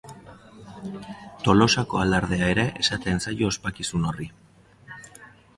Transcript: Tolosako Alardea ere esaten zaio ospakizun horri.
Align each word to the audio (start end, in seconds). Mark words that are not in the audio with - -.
Tolosako 1.47 2.01
Alardea 2.05 2.49
ere 2.55 2.65
esaten 2.85 3.23
zaio 3.27 3.53
ospakizun 3.55 4.09
horri. 4.13 4.31